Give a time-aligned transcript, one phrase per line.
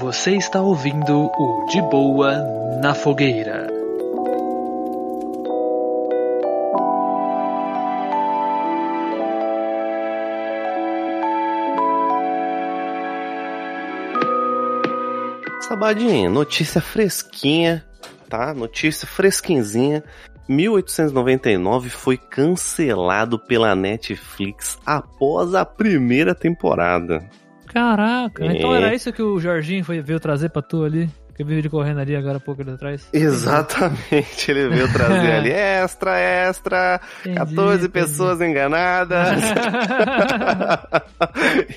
[0.00, 2.36] Você está ouvindo o De Boa
[2.80, 3.66] na Fogueira.
[15.60, 17.84] Sabadinha, notícia fresquinha,
[18.28, 18.54] tá?
[18.54, 20.02] Notícia fresquinzinha.
[20.48, 27.28] 1899 foi cancelado pela Netflix após a primeira temporada.
[27.72, 28.78] Caraca, então É.
[28.78, 31.08] era isso que o Jorginho foi, veio trazer pra tu ali?
[31.36, 33.08] Que eu vi ele correndo ali agora há pouco ali atrás.
[33.12, 37.88] Exatamente, ele veio trazer ali extra, extra, Entendi, 14 entendi.
[37.90, 39.38] pessoas enganadas.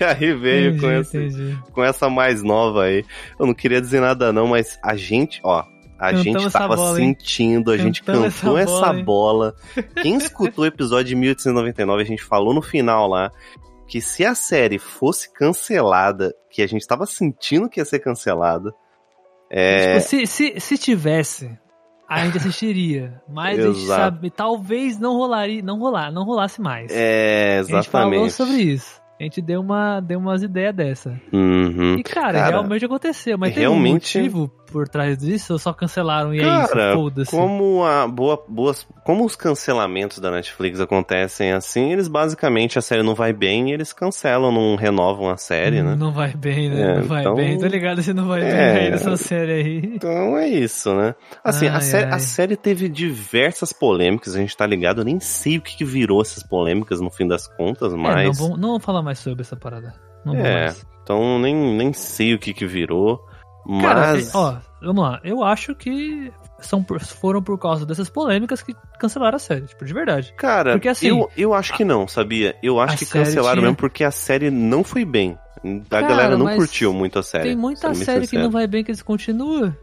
[0.00, 3.04] e aí veio entendi, com, esse, com essa mais nova aí.
[3.38, 5.64] Eu não queria dizer nada não, mas a gente, ó,
[5.98, 9.54] a Cantamos gente essa tava bola, sentindo, a gente Cantamos cantou essa essa bola, bola.
[9.76, 9.84] hein?
[10.02, 13.30] Quem escutou o episódio de 1899, a gente falou no final lá
[13.88, 18.72] que se a série fosse cancelada, que a gente tava sentindo que ia ser cancelada,
[19.50, 21.58] é, Tipo, se, se, se tivesse,
[22.08, 23.20] a gente assistiria.
[23.28, 26.90] Mas a gente sabe, talvez não rolaria, não rolar, não rolasse mais.
[26.92, 28.32] é a gente falou exatamente.
[28.32, 29.02] sobre isso.
[29.20, 31.20] A gente deu, uma, deu umas ideias dessa.
[31.32, 31.96] Uhum.
[31.98, 33.36] E, cara, Cara, realmente aconteceu.
[33.36, 36.98] Mas tem um realmente- motivo por trás disso ou só cancelaram e é Cara, isso,
[37.00, 37.30] foda-se.
[37.30, 43.02] como a boa, boas, como os cancelamentos da Netflix acontecem assim, eles basicamente a série
[43.02, 45.96] não vai bem, e eles cancelam, não renovam a série, né?
[45.98, 46.82] Não vai bem, né?
[46.82, 47.58] É, não vai então- bem.
[47.58, 48.44] Tô ligado se não vai É.
[48.74, 49.78] bem aí nessa série aí.
[49.94, 51.14] Então é isso, né?
[51.42, 52.12] Assim, a, Ai, série, ai.
[52.12, 55.84] a série teve diversas polêmicas, a gente tá ligado, eu nem sei o que, que
[55.84, 58.38] virou essas polêmicas no fim das contas, É, não, mas.
[58.38, 59.94] vou, não vou falar mais sobre essa parada.
[60.24, 60.86] Não É, mais.
[61.02, 63.24] então nem, nem sei o que, que virou.
[63.80, 64.34] Cara, Mas.
[64.34, 65.20] é- ó, vamos lá.
[65.22, 69.84] Eu acho que são por- foram por causa dessas polêmicas que cancelaram a série, tipo,
[69.84, 70.32] de verdade.
[70.36, 72.56] Cara, Porque, assim, eu, eu acho que não, sabia?
[72.62, 75.38] Eu acho que cancelaram tinha- mesmo porque a série não foi bem.
[75.58, 77.44] A Cara, galera não curtiu muito a série.
[77.48, 79.74] Tem muita série que não vai bem que eles continuam,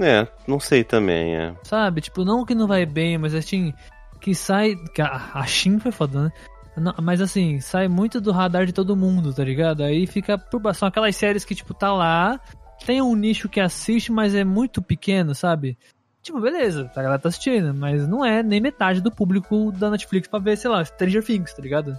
[0.00, 1.54] É, não sei também, é.
[1.64, 2.00] sabe?
[2.00, 3.72] Tipo, não que não vai bem, mas assim,
[4.20, 4.74] que sai.
[5.00, 6.32] A, a Shin foi foda, né?
[6.76, 9.82] Não, mas assim, sai muito do radar de todo mundo, tá ligado?
[9.82, 10.74] Aí fica por.
[10.74, 12.40] São aquelas séries que, tipo, tá lá,
[12.86, 15.76] tem um nicho que assiste, mas é muito pequeno, sabe?
[16.22, 20.28] Tipo, beleza, a galera tá assistindo, mas não é nem metade do público da Netflix
[20.28, 21.98] pra ver, sei lá, Stranger Things, tá ligado?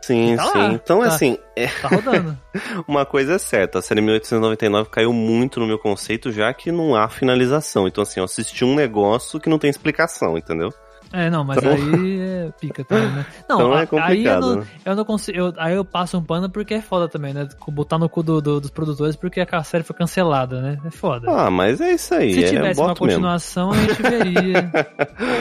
[0.00, 0.58] Sim, Tá sim.
[0.58, 1.06] lá, então, tá.
[1.06, 2.38] assim, é, Tá rodando.
[2.86, 6.94] uma coisa é certa, a série 1899 caiu muito no meu conceito, já que não
[6.94, 7.88] há finalização.
[7.88, 10.72] Então, assim, eu assisti um negócio que não tem explicação, entendeu?
[11.16, 13.24] É, não, mas Então- aí é pica também, né?
[13.48, 14.66] Não, Então é aí eu não, né?
[14.84, 15.38] eu não consigo.
[15.38, 17.48] eu- aí eu passo um pano porque é foda também, né?
[17.68, 20.78] Botar no cu do- do- dos produtores porque a série foi cancelada, né?
[20.84, 21.30] É foda.
[21.30, 23.16] Ah, mas é isso aí, Se é tivesse uma boto mesmo.
[23.20, 24.70] continuação, a gente veria.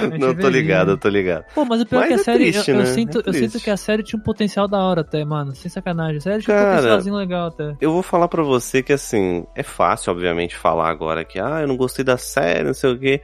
[0.04, 0.50] A gente Não, tô veria.
[0.50, 1.46] ligado, eu tô ligado.
[1.56, 2.52] Pô, mas o pior Mas é que a é série.
[2.52, 2.88] triste, eu, eu né?
[2.88, 5.56] sinto, É eu sinto que a série tinha um potencial da hora até, mano.
[5.56, 6.18] Sem sacanagem.
[6.18, 7.76] A série tinha um Cara, potencialzinho legal até.
[7.82, 11.68] Eu vou falar pra você que, assim, é fácil, obviamente, falar agora que, ah, eu
[11.68, 13.22] não gostei da série, não sei o quê.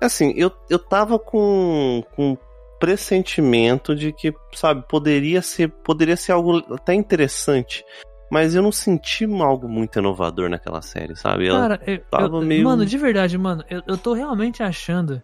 [0.00, 2.36] Assim, eu, eu tava com, com
[2.78, 7.84] pressentimento de que, sabe, poderia ser, poderia ser algo até interessante.
[8.30, 11.48] Mas eu não senti algo muito inovador naquela série, sabe?
[11.48, 15.20] Ela- Cara, eu, tava eu- meio- mano, de verdade, mano, eu, eu tô realmente achando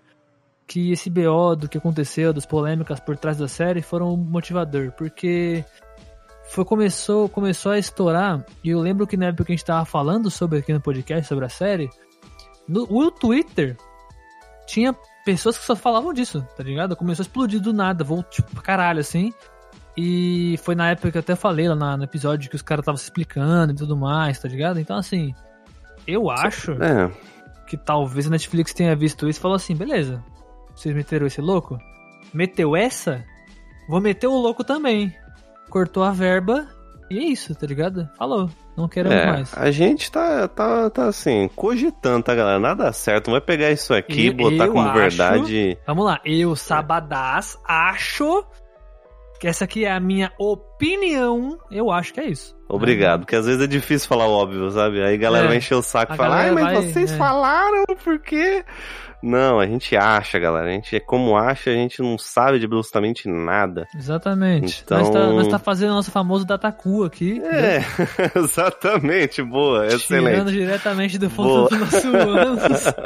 [0.67, 4.91] que esse BO do que aconteceu, das polêmicas por trás da série, foram um motivador,
[4.99, 5.65] porque
[6.49, 9.85] foi começou, começou a estourar, e eu lembro que na época que a gente tava
[9.85, 11.89] falando sobre aqui no podcast, sobre a série,
[12.69, 13.77] no o Twitter
[14.67, 14.95] tinha
[15.25, 16.95] pessoas que só falavam disso, tá ligado?
[16.97, 19.33] Começou a explodir do nada, voltou tipo, pra caralho, assim.
[19.97, 22.83] E foi na época que eu até falei lá na- no episódio que os caras
[22.83, 24.79] estavam se explicando e tudo mais, tá ligado?
[24.79, 25.35] Então, assim,
[26.07, 27.11] eu acho É,
[27.67, 30.23] que talvez a Netflix tenha visto isso e falou assim: beleza,
[30.75, 31.79] vocês meteram esse louco?
[32.35, 33.25] Meteu essa?
[33.89, 35.15] Vou meter o louco também.
[35.71, 36.69] Cortou a verba
[37.11, 38.09] e é isso, tá ligado?
[38.19, 39.53] Falou, não queremos é, mais.
[39.57, 42.59] a gente tá, tá, tá assim, cogitando, tá, galera?
[42.59, 45.79] Nada certo, não vai pegar isso aqui botar eu como acho- verdade.
[45.87, 48.45] Vamos lá, eu, Sabadás, acho
[49.41, 51.59] que essa aqui é a minha opinião.
[51.71, 52.57] Eu acho que é isso.
[52.69, 55.03] Obrigado, porque às vezes é difícil falar o óbvio, sabe?
[55.03, 57.17] Aí a galera É, vai encher o saco e falar, ai, mas vai- vocês é.
[57.17, 58.65] falaram por quê?
[59.23, 60.69] Não, a gente acha, galera.
[60.69, 63.89] A gente é como acha, a gente não sabe de absolutamente nada.
[63.97, 64.83] Exatamente.
[64.85, 67.41] Então- Nós, tá, nós tá fazendo nosso famoso Dataku aqui.
[67.43, 67.81] É,
[68.39, 70.53] exatamente, boa, Tirando excelente.
[70.53, 71.69] diretamente do fundo Boa.
[71.69, 72.63] do nosso ânus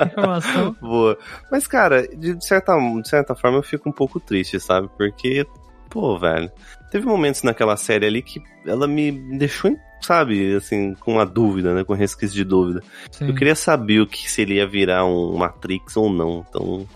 [0.07, 0.77] informação.
[0.81, 1.19] Boa.
[1.51, 4.89] Mas, cara, de certa, de certa forma eu fico um pouco triste, sabe?
[4.97, 5.47] Porque,
[5.89, 6.51] pô, velho,
[6.91, 11.85] teve momentos naquela série ali que ela me deixou, sabe, assim, com uma dúvida, né?
[11.85, 12.83] Com resquício de dúvida.
[13.11, 13.29] Sim.
[13.29, 16.45] Eu queria saber o que se ele ia virar um Matrix ou não.
[16.49, 16.87] Então,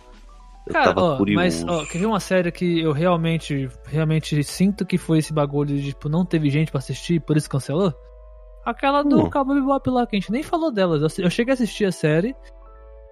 [0.67, 1.37] eu Cara, tava ó, curioso.
[1.39, 5.77] mas ó, quer ver uma série que eu realmente, realmente sinto que foi esse bagulho
[5.77, 7.93] de tipo, não teve gente pra assistir, por isso cancelou?
[8.65, 9.31] Aquela do Hum.
[9.31, 11.19] Cowboy Bebop lá, que a gente nem falou delas.
[11.19, 12.35] Eu cheguei a assistir a série.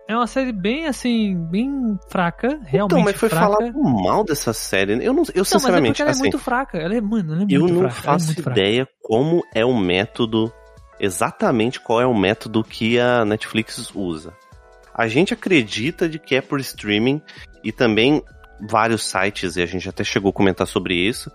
[0.08, 3.46] É uma série bem, assim, bem fraca, realmente então, mas foi fraca.
[3.46, 4.92] falado mal dessa série.
[4.92, 6.78] Eu não, eu Não, mas é sinceramente, porque ela é assim, muito fraca.
[6.78, 7.94] Ela é, mano, ela é eu muito não fraca.
[7.94, 8.60] ela é faço muito fraca.
[8.60, 10.52] ideia como é o método,
[10.98, 14.32] exatamente qual é o método que a Netflix usa.
[14.94, 17.22] A gente acredita de que é por streaming
[17.64, 18.22] e também
[18.68, 21.30] vários sites, e a gente até chegou a comentar sobre isso,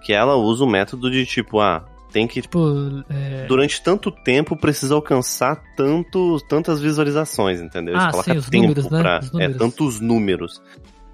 [0.00, 3.46] que ela usa o método de tipo, ah, tem que Tipo, é...
[3.46, 7.94] durante tanto tempo precisa alcançar tanto, tantas visualizações, entendeu?
[7.94, 9.00] Eles Ah, colocam sim, os tempo números, né?
[9.00, 9.18] pra.
[9.20, 9.56] Os É, números.
[9.56, 10.62] tantos números.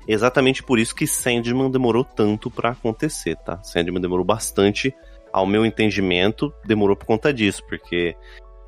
[0.07, 3.63] Exatamente por isso que Sandman demorou tanto pra acontecer, tá?
[3.63, 4.95] Sandman demorou bastante,
[5.33, 8.17] ao meu entendimento, demorou por conta disso, porque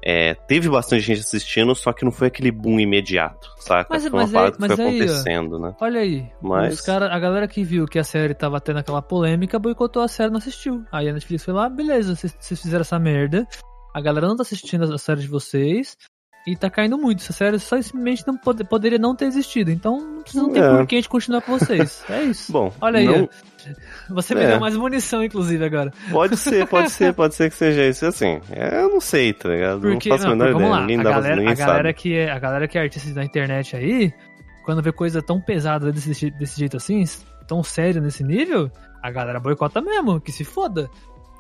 [0.03, 3.89] é, teve bastante gente assistindo, só que não foi aquele boom imediato, saca?
[3.91, 5.75] Mas- foi uma mas parada aí- que foi aí, acontecendo, né?
[5.81, 9.03] Olha aí, Mas- os cara, a galera que viu que a série tava tendo aquela
[9.03, 10.85] polêmica boicotou a série e não assistiu.
[10.91, 13.47] Aí a Netflix foi lá, beleza, vocês fizeram essa merda,
[13.95, 15.97] a galera não tá assistindo a série de vocês
[16.47, 17.21] e tá caindo muito.
[17.23, 19.71] Essa série só simplesmente não pode- poderia não ter existido.
[19.71, 20.69] Então não precisa não ter É.
[20.77, 22.03] por que a gente continuar com vocês.
[22.11, 22.51] É isso.
[22.53, 23.29] Bom, Olha aí, não-
[24.09, 24.47] Você me É.
[24.49, 25.93] deu mais munição, inclusive, agora.
[26.11, 28.07] pode ser, pode ser, pode ser que seja isso.
[28.07, 29.81] Assim, eu não sei, tá ligado?
[29.83, 30.81] Porque, não faço a não, menor porque, vamos ideia.
[30.81, 31.95] lá, Ninguém, a dá, galera, ninguém a galera sabe.
[31.95, 34.13] que é a galera que é artista da internet aí,
[34.65, 37.05] quando vê coisa tão pesada desse, desse jeito assim,
[37.47, 38.71] tão sério nesse nível,
[39.03, 40.89] a galera boicota mesmo, que se foda.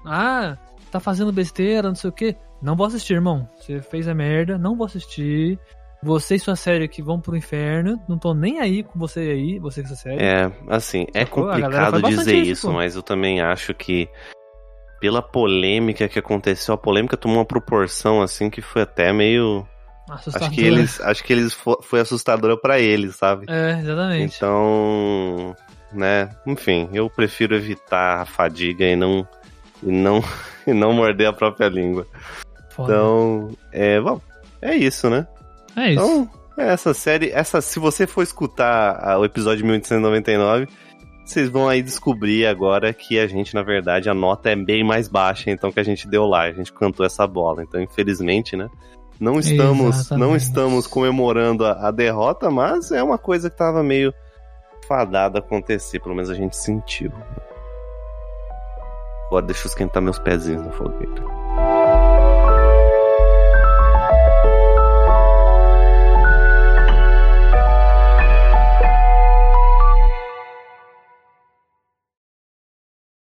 [0.04, 0.58] Ah,
[0.90, 2.36] tá fazendo besteira, não sei o que.
[2.62, 3.48] Não vou assistir, irmão.
[3.56, 5.58] Você fez a merda, não vou assistir.
[6.02, 9.58] Você e sua série que vão pro inferno, não tô nem aí com você aí,
[9.58, 10.22] você com sua série.
[10.22, 14.08] É, assim, é complicado dizer isso, isso, mas eu também acho que
[14.98, 19.66] pela polêmica que aconteceu, a polêmica tomou uma proporção assim que foi até meio,
[20.08, 20.48] Assustador.
[20.48, 23.46] acho que eles, acho que eles fo- foi assustadora pra eles, sabe?
[23.48, 24.36] É, exatamente.
[24.36, 25.54] Então,
[25.92, 29.26] né, enfim, eu prefiro evitar a fadiga e não
[29.82, 30.22] e não
[30.66, 32.06] e não morder a própria língua.
[32.70, 32.92] Foda.
[32.92, 34.20] Então, é, bom,
[34.60, 35.26] é isso, né?
[35.76, 36.02] é isso.
[36.02, 40.68] Então, essa série, essa, se você for escutar o episódio 1899,
[41.24, 45.08] vocês vão aí descobrir agora que a gente, na verdade, a nota é bem mais
[45.08, 47.62] baixa, então que a gente deu lá, a gente cantou essa bola.
[47.62, 48.68] Então, infelizmente, né?
[49.18, 50.42] Não estamos, não Exatamente.
[50.42, 54.14] estamos comemorando a, a derrota, mas é uma coisa que tava meio
[54.88, 57.12] fadada acontecer, pelo menos a gente sentiu.
[59.30, 61.22] Agora deixa eu esquentar meus pezinhos na fogueira.